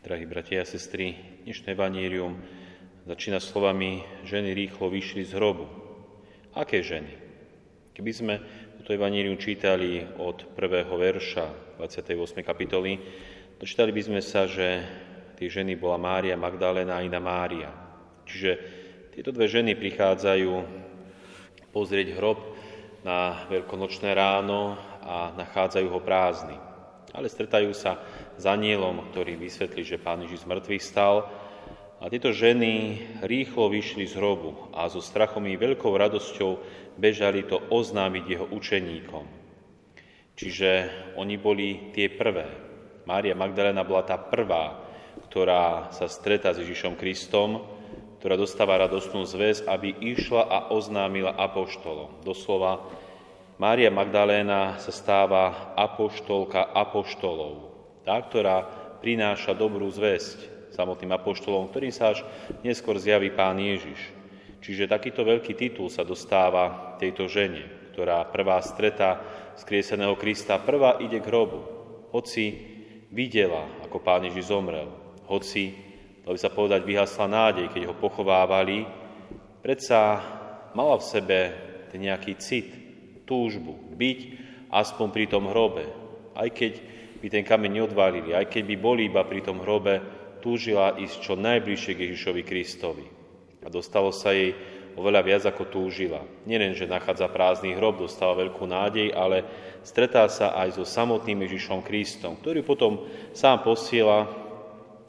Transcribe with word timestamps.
Drahí 0.00 0.24
bratia 0.24 0.64
a 0.64 0.64
sestry, 0.64 1.12
dnešné 1.44 1.76
vanírium 1.76 2.40
začína 3.04 3.36
slovami 3.36 4.00
ženy 4.24 4.56
rýchlo 4.56 4.88
vyšli 4.88 5.28
z 5.28 5.36
hrobu. 5.36 5.68
Aké 6.56 6.80
ženy? 6.80 7.20
Keby 7.92 8.08
sme 8.08 8.34
toto 8.80 8.96
evanírium 8.96 9.36
čítali 9.36 10.00
od 10.16 10.56
prvého 10.56 10.88
verša 10.88 11.76
28. 11.76 12.16
kapitoly, 12.40 12.96
dočítali 13.60 13.92
by 13.92 14.00
sme 14.00 14.20
sa, 14.24 14.48
že 14.48 14.88
tie 15.36 15.52
ženy 15.52 15.76
bola 15.76 16.00
Mária 16.00 16.32
Magdalena 16.32 16.96
a 16.96 17.04
iná 17.04 17.20
Mária. 17.20 17.68
Čiže 18.24 18.50
tieto 19.12 19.36
dve 19.36 19.52
ženy 19.52 19.76
prichádzajú 19.76 20.52
pozrieť 21.76 22.16
hrob 22.16 22.40
na 23.04 23.44
veľkonočné 23.52 24.16
ráno 24.16 24.80
a 25.04 25.36
nachádzajú 25.36 25.92
ho 25.92 26.00
prázdny. 26.00 26.69
Ale 27.10 27.26
stretajú 27.26 27.74
sa 27.74 27.98
s 28.38 28.44
anielom, 28.46 29.10
ktorý 29.10 29.34
vysvetlí, 29.34 29.82
že 29.82 29.98
Pán 29.98 30.22
Ježiš 30.22 30.46
z 30.46 30.78
stal. 30.78 31.26
A 32.00 32.08
tieto 32.08 32.32
ženy 32.32 32.96
rýchlo 33.26 33.68
vyšli 33.68 34.08
z 34.08 34.16
hrobu 34.16 34.72
a 34.72 34.88
so 34.88 35.04
strachom 35.04 35.44
i 35.50 35.58
veľkou 35.60 35.92
radosťou 35.92 36.50
bežali 36.96 37.44
to 37.44 37.60
oznámiť 37.68 38.24
jeho 38.24 38.46
učeníkom. 38.48 39.24
Čiže 40.32 40.70
oni 41.20 41.36
boli 41.36 41.92
tie 41.92 42.08
prvé. 42.08 42.48
Mária 43.04 43.36
Magdalena 43.36 43.84
bola 43.84 44.06
tá 44.06 44.16
prvá, 44.16 44.80
ktorá 45.28 45.92
sa 45.92 46.08
stretá 46.08 46.56
s 46.56 46.62
Ježišom 46.64 46.96
Kristom, 46.96 47.60
ktorá 48.20 48.40
dostáva 48.40 48.80
radostnú 48.80 49.28
zväz, 49.28 49.68
aby 49.68 49.92
išla 50.00 50.44
a 50.48 50.58
oznámila 50.72 51.36
apoštolom. 51.36 52.24
Doslova, 52.24 52.80
Mária 53.60 53.92
Magdaléna 53.92 54.80
sa 54.80 54.88
stáva 54.88 55.76
apoštolka 55.76 56.72
apoštolov 56.72 57.68
tá, 58.08 58.16
ktorá 58.16 58.64
prináša 59.04 59.52
dobrú 59.52 59.84
zväzť 59.92 60.72
samotným 60.72 61.12
apoštolom, 61.12 61.68
ktorým 61.68 61.92
sa 61.92 62.16
až 62.16 62.24
neskôr 62.64 62.96
zjaví 62.96 63.28
pán 63.36 63.60
Ježiš. 63.60 64.00
Čiže 64.64 64.88
takýto 64.88 65.28
veľký 65.28 65.52
titul 65.52 65.92
sa 65.92 66.08
dostáva 66.08 66.96
tejto 66.96 67.28
žene, 67.28 67.92
ktorá 67.92 68.24
prvá 68.32 68.64
streta 68.64 69.20
skrieseného 69.60 70.16
Krista, 70.16 70.56
prvá 70.56 70.96
ide 71.04 71.20
k 71.20 71.28
hrobu, 71.28 71.60
hoci 72.16 72.64
videla, 73.12 73.68
ako 73.84 74.00
pán 74.00 74.24
Ježiš 74.24 74.56
zomrel, 74.56 74.88
hoci, 75.28 75.76
dalo 76.24 76.32
by 76.32 76.40
sa 76.40 76.48
povedať, 76.48 76.80
vyhasla 76.80 77.28
nádej, 77.28 77.66
keď 77.76 77.92
ho 77.92 77.94
pochovávali, 78.00 78.88
predsa 79.60 80.16
mala 80.72 80.96
v 80.96 81.04
sebe 81.04 81.38
ten 81.92 82.00
nejaký 82.08 82.40
cit, 82.40 82.79
túžbu 83.30 83.78
byť 83.94 84.18
aspoň 84.74 85.06
pri 85.14 85.26
tom 85.30 85.46
hrobe, 85.46 85.86
aj 86.34 86.50
keď 86.50 86.72
by 87.20 87.28
ten 87.30 87.44
kameň 87.46 87.70
neodvalili. 87.78 88.34
Aj 88.34 88.48
keď 88.48 88.62
by 88.74 88.76
boli 88.80 89.02
iba 89.06 89.22
pri 89.22 89.44
tom 89.44 89.62
hrobe, 89.62 90.02
túžila 90.40 90.96
ísť 90.96 91.16
čo 91.20 91.34
najbližšie 91.36 91.92
k 91.94 92.02
Ježišovi 92.10 92.42
Kristovi. 92.42 93.06
A 93.60 93.68
dostalo 93.68 94.08
sa 94.08 94.32
jej 94.32 94.56
oveľa 94.96 95.20
viac, 95.22 95.42
ako 95.44 95.68
túžila. 95.68 96.24
Nielen, 96.48 96.72
že 96.72 96.88
nachádza 96.88 97.28
prázdny 97.28 97.76
hrob, 97.76 98.00
dostáva 98.00 98.40
veľkú 98.40 98.64
nádej, 98.64 99.12
ale 99.12 99.44
stretá 99.84 100.26
sa 100.32 100.56
aj 100.56 100.80
so 100.80 100.84
samotným 100.88 101.44
Ježišom 101.44 101.84
Kristom, 101.84 102.40
ktorý 102.40 102.64
potom 102.64 103.04
sám 103.36 103.60
posiela 103.62 104.26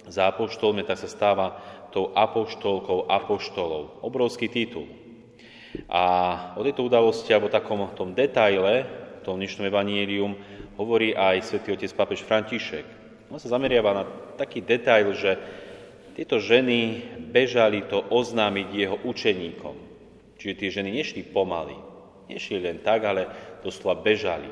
za 0.06 0.28
apoštolmi, 0.28 0.84
tak 0.84 1.00
sa 1.00 1.08
stáva 1.08 1.58
tou 1.96 2.12
apoštolkou 2.12 3.08
apoštolov. 3.08 4.04
Obrovský 4.04 4.52
titul. 4.52 5.01
A 5.88 6.04
o 6.56 6.62
tejto 6.64 6.88
udalosti, 6.88 7.32
alebo 7.32 7.52
takom 7.52 7.88
tom 7.96 8.12
detaile, 8.12 8.84
tom 9.22 9.38
dnešnom 9.38 9.70
evanílium, 9.70 10.34
hovorí 10.76 11.14
aj 11.14 11.46
svätý 11.46 11.72
otec 11.76 11.92
pápež 11.94 12.26
František. 12.26 12.84
On 13.30 13.40
sa 13.40 13.54
zameriava 13.54 13.92
na 13.96 14.04
taký 14.36 14.60
detail, 14.60 15.14
že 15.14 15.38
tieto 16.18 16.42
ženy 16.42 17.08
bežali 17.32 17.88
to 17.88 18.04
oznámiť 18.12 18.68
jeho 18.76 18.98
učeníkom. 19.08 19.76
Čiže 20.36 20.58
tie 20.58 20.70
ženy 20.82 20.90
nešli 20.92 21.22
pomaly, 21.30 21.78
nešli 22.28 22.60
len 22.60 22.82
tak, 22.82 23.06
ale 23.06 23.30
doslova 23.62 24.02
bežali. 24.02 24.50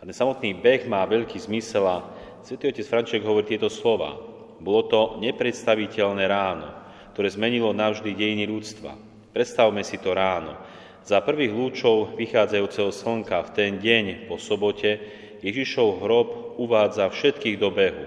A 0.00 0.04
ten 0.04 0.12
samotný 0.12 0.58
beh 0.58 0.84
má 0.90 1.06
veľký 1.06 1.38
zmysel 1.38 1.86
a 1.86 2.04
svätý 2.44 2.68
otec 2.68 2.84
František 2.84 3.24
hovorí 3.24 3.46
tieto 3.48 3.72
slova. 3.72 4.18
Bolo 4.60 4.84
to 4.90 5.00
nepredstaviteľné 5.22 6.24
ráno, 6.28 6.68
ktoré 7.16 7.30
zmenilo 7.32 7.72
navždy 7.72 8.12
dejiny 8.12 8.44
ľudstva. 8.50 8.92
Predstavme 9.34 9.82
si 9.82 9.98
to 9.98 10.14
ráno. 10.14 10.54
Za 11.02 11.18
prvých 11.18 11.50
lúčov 11.50 12.14
vychádzajúceho 12.14 12.94
slnka 12.94 13.42
v 13.42 13.50
ten 13.50 13.72
deň 13.82 14.30
po 14.30 14.38
sobote 14.38 15.02
Ježišov 15.42 16.06
hrob 16.06 16.54
uvádza 16.62 17.10
všetkých 17.10 17.58
do 17.58 17.74
behu. 17.74 18.06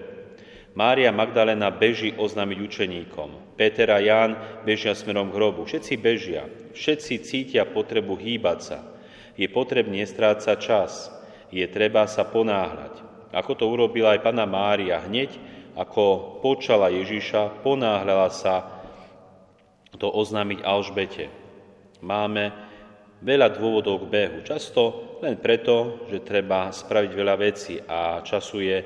Mária 0.72 1.12
Magdalena 1.12 1.68
beží 1.68 2.16
oznámiť 2.16 2.58
učeníkom. 2.64 3.60
Peter 3.60 3.92
a 3.92 4.00
Ján 4.00 4.64
bežia 4.64 4.96
smerom 4.96 5.28
k 5.28 5.36
hrobu. 5.36 5.68
Všetci 5.68 5.94
bežia. 6.00 6.48
Všetci 6.72 7.14
cítia 7.28 7.68
potrebu 7.68 8.16
hýbať 8.16 8.60
sa. 8.64 8.80
Je 9.36 9.52
potrebné 9.52 10.08
strácať 10.08 10.58
čas. 10.64 11.12
Je 11.52 11.68
treba 11.68 12.08
sa 12.08 12.24
ponáhľať. 12.24 13.04
Ako 13.36 13.52
to 13.52 13.68
urobila 13.68 14.16
aj 14.16 14.24
pána 14.24 14.48
Mária 14.48 15.04
hneď, 15.04 15.36
ako 15.76 16.40
počala 16.40 16.88
Ježiša, 16.88 17.68
ponáhľala 17.68 18.32
sa 18.32 18.77
to 19.96 20.12
oznámiť 20.12 20.60
Alžbete. 20.68 21.32
Máme 22.04 22.52
veľa 23.24 23.56
dôvodov 23.56 24.06
k 24.06 24.12
behu. 24.12 24.38
Často 24.44 25.08
len 25.24 25.40
preto, 25.40 26.06
že 26.12 26.22
treba 26.22 26.70
spraviť 26.70 27.12
veľa 27.16 27.36
vecí 27.40 27.82
a 27.82 28.22
času 28.22 28.58
je 28.62 28.78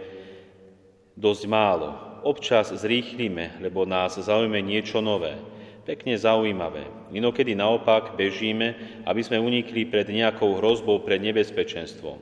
dosť 1.17 1.43
málo. 1.49 1.89
Občas 2.21 2.69
zrýchlime, 2.71 3.57
lebo 3.59 3.83
nás 3.83 4.15
zaujme 4.15 4.61
niečo 4.61 5.01
nové, 5.01 5.35
pekne 5.83 6.13
zaujímavé. 6.15 6.85
Inokedy 7.11 7.57
naopak 7.57 8.13
bežíme, 8.13 9.01
aby 9.03 9.21
sme 9.25 9.41
unikli 9.41 9.89
pred 9.89 10.07
nejakou 10.07 10.61
hrozbou, 10.61 11.01
pred 11.01 11.19
nebezpečenstvom. 11.19 12.21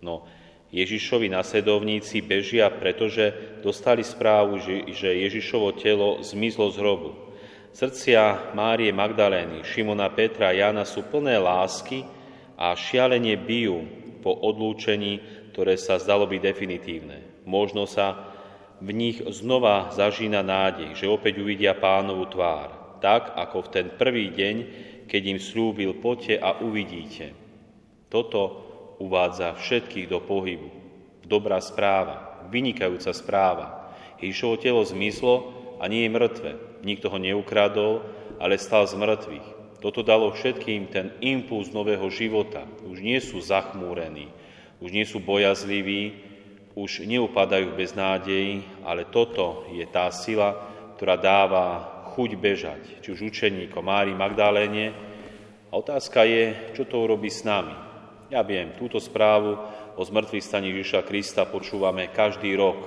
No, 0.00 0.24
Ježišovi 0.72 1.28
nasledovníci 1.28 2.24
bežia, 2.24 2.70
pretože 2.72 3.60
dostali 3.60 4.00
správu, 4.00 4.56
že 4.88 5.10
Ježišovo 5.28 5.76
telo 5.76 6.24
zmizlo 6.24 6.72
z 6.72 6.80
hrobu. 6.80 7.10
Srdcia 7.72 8.52
Márie 8.52 8.92
Magdalény, 8.92 9.64
Šimona 9.64 10.12
Petra 10.12 10.52
a 10.52 10.56
Jana 10.56 10.84
sú 10.84 11.08
plné 11.08 11.40
lásky 11.40 12.04
a 12.60 12.76
šialenie 12.76 13.40
bijú 13.40 13.80
po 14.20 14.36
odlúčení, 14.44 15.24
ktoré 15.56 15.80
sa 15.80 15.96
zdalo 15.96 16.28
byť 16.28 16.40
definitívne. 16.44 17.48
Možno 17.48 17.88
sa 17.88 18.28
v 18.76 18.92
nich 18.92 19.24
znova 19.24 19.88
zažína 19.88 20.44
nádej, 20.44 21.00
že 21.00 21.08
opäť 21.08 21.40
uvidia 21.40 21.72
pánovu 21.72 22.28
tvár, 22.28 23.00
tak 23.00 23.32
ako 23.40 23.64
v 23.64 23.72
ten 23.72 23.86
prvý 23.96 24.28
deň, 24.36 24.56
keď 25.08 25.22
im 25.32 25.40
slúbil, 25.40 25.96
poďte 25.96 26.44
a 26.44 26.60
uvidíte. 26.60 27.32
Toto 28.12 28.68
uvádza 29.00 29.56
všetkých 29.56 30.12
do 30.12 30.20
pohybu. 30.20 30.68
Dobrá 31.24 31.56
správa, 31.64 32.44
vynikajúca 32.52 33.16
správa. 33.16 33.96
Ježišovo 34.20 34.60
telo 34.60 34.84
zmizlo 34.84 35.61
a 35.82 35.90
nie 35.90 36.06
je 36.06 36.14
mŕtve. 36.14 36.52
Nikto 36.86 37.10
ho 37.10 37.18
neukradol, 37.18 38.06
ale 38.38 38.54
stal 38.54 38.86
z 38.86 38.94
mŕtvych. 38.94 39.46
Toto 39.82 40.06
dalo 40.06 40.30
všetkým 40.30 40.94
ten 40.94 41.10
impuls 41.18 41.74
nového 41.74 42.06
života. 42.06 42.62
Už 42.86 43.02
nie 43.02 43.18
sú 43.18 43.42
zachmúrení, 43.42 44.30
už 44.78 44.94
nie 44.94 45.02
sú 45.02 45.18
bojazliví, 45.18 46.14
už 46.78 47.02
neupadajú 47.02 47.74
bez 47.74 47.98
nádejí, 47.98 48.62
ale 48.86 49.10
toto 49.10 49.66
je 49.74 49.82
tá 49.90 50.06
sila, 50.14 50.54
ktorá 50.94 51.18
dáva 51.18 51.66
chuť 52.14 52.30
bežať, 52.38 52.82
či 53.02 53.10
už 53.10 53.34
učeníko 53.34 53.82
Mári 53.82 54.14
Magdaléne. 54.14 54.94
A 55.66 55.72
otázka 55.74 56.22
je, 56.22 56.72
čo 56.78 56.86
to 56.86 57.02
urobí 57.02 57.26
s 57.26 57.42
nami. 57.42 57.74
Ja 58.30 58.46
viem, 58.46 58.78
túto 58.78 59.02
správu 59.02 59.58
o 59.98 60.02
zmrtvých 60.06 60.46
staní 60.46 60.72
Ježiša 60.72 61.04
Krista 61.04 61.42
počúvame 61.44 62.08
každý 62.14 62.54
rok 62.54 62.86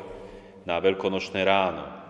na 0.64 0.80
veľkonočné 0.80 1.44
ráno. 1.44 2.05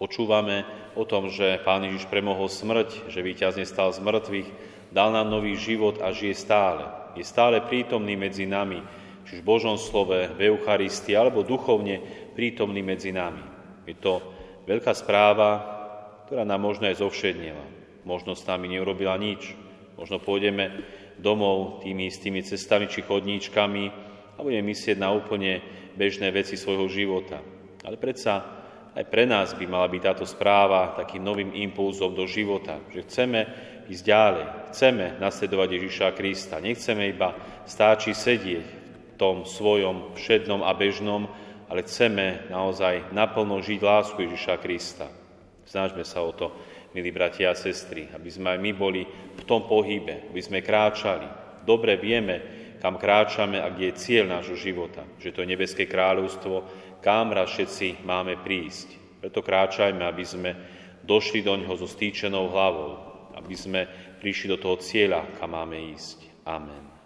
Počúvame 0.00 0.64
o 0.96 1.04
tom, 1.04 1.28
že 1.28 1.60
Pán 1.60 1.84
Ježiš 1.84 2.08
premohol 2.08 2.48
smrť, 2.48 3.12
že 3.12 3.20
víťazne 3.20 3.68
stal 3.68 3.92
z 3.92 4.00
mŕtvych, 4.00 4.48
dal 4.96 5.12
nám 5.12 5.28
nový 5.28 5.60
život 5.60 6.00
a 6.00 6.08
žije 6.08 6.40
stále. 6.40 6.88
Je 7.12 7.20
stále 7.20 7.60
prítomný 7.60 8.16
medzi 8.16 8.48
nami, 8.48 8.80
či 9.28 9.38
v 9.38 9.44
Božom 9.44 9.76
slove, 9.76 10.32
v 10.32 10.40
Eucharistii 10.40 11.12
alebo 11.12 11.44
duchovne 11.44 12.00
prítomný 12.32 12.80
medzi 12.80 13.12
nami. 13.12 13.44
Je 13.84 13.92
to 14.00 14.24
veľká 14.64 14.96
správa, 14.96 15.68
ktorá 16.24 16.48
nám 16.48 16.64
možno 16.64 16.88
aj 16.88 17.04
zovšednila. 17.04 17.64
Možno 18.08 18.32
s 18.32 18.48
nami 18.48 18.72
neurobila 18.72 19.20
nič. 19.20 19.52
Možno 20.00 20.16
pôjdeme 20.16 20.80
domov 21.20 21.84
tými 21.84 22.08
istými 22.08 22.40
cestami 22.40 22.88
či 22.88 23.04
chodníčkami 23.04 23.84
a 24.34 24.38
budeme 24.40 24.72
myslieť 24.72 24.96
na 24.96 25.12
úplne 25.12 25.60
bežné 25.92 26.32
veci 26.32 26.56
svojho 26.56 26.88
života. 26.88 27.44
Ale 27.84 28.00
predsa 28.00 28.59
aj 28.90 29.04
pre 29.06 29.22
nás 29.22 29.54
by 29.54 29.64
mala 29.70 29.86
byť 29.86 30.02
táto 30.02 30.26
správa 30.26 30.98
takým 30.98 31.22
novým 31.22 31.54
impulzom 31.54 32.10
do 32.10 32.26
života, 32.26 32.82
že 32.90 33.06
chceme 33.06 33.40
ísť 33.86 34.02
ďalej, 34.02 34.46
chceme 34.74 35.06
nasledovať 35.22 35.68
Ježiša 35.78 36.08
Krista, 36.18 36.62
nechceme 36.62 37.10
iba 37.10 37.34
stáči 37.66 38.14
sedieť 38.14 38.66
v 38.66 38.78
tom 39.14 39.46
svojom 39.46 40.14
všednom 40.18 40.66
a 40.66 40.74
bežnom, 40.74 41.30
ale 41.70 41.86
chceme 41.86 42.50
naozaj 42.50 43.14
naplno 43.14 43.62
žiť 43.62 43.78
lásku 43.78 44.18
Ježiša 44.26 44.54
Krista. 44.58 45.06
Snažme 45.62 46.02
sa 46.02 46.26
o 46.26 46.34
to, 46.34 46.50
milí 46.90 47.14
bratia 47.14 47.54
a 47.54 47.58
sestry, 47.58 48.10
aby 48.10 48.26
sme 48.26 48.58
aj 48.58 48.58
my 48.58 48.72
boli 48.74 49.06
v 49.38 49.42
tom 49.46 49.70
pohybe, 49.70 50.34
aby 50.34 50.40
sme 50.42 50.66
kráčali. 50.66 51.26
Dobre 51.62 51.94
vieme, 51.94 52.59
kam 52.80 52.96
kráčame 52.96 53.60
a 53.60 53.68
kde 53.68 53.92
je 53.92 54.00
cieľ 54.00 54.40
nášho 54.40 54.56
života, 54.56 55.04
že 55.20 55.30
to 55.30 55.44
je 55.44 55.52
nebeské 55.52 55.84
kráľovstvo, 55.84 56.64
kam 57.04 57.30
raz 57.30 57.52
všetci 57.52 58.02
máme 58.08 58.40
prísť. 58.40 58.96
Preto 59.20 59.44
kráčajme, 59.44 60.00
aby 60.00 60.24
sme 60.24 60.50
došli 61.04 61.44
do 61.44 61.56
ňoho 61.60 61.76
so 61.76 61.88
stýčenou 61.88 62.48
hlavou, 62.48 62.92
aby 63.36 63.54
sme 63.54 63.80
prišli 64.20 64.52
do 64.52 64.58
toho 64.60 64.80
cieľa, 64.80 65.28
kam 65.36 65.52
máme 65.52 65.76
ísť. 65.92 66.44
Amen. 66.48 66.99